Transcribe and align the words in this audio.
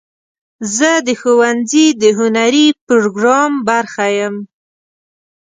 زه 0.75 0.89
د 1.07 1.09
ښوونځي 1.21 1.85
د 2.01 2.03
هنري 2.17 2.67
پروګرام 2.87 3.51
برخه 3.69 4.05
یم. 4.19 4.35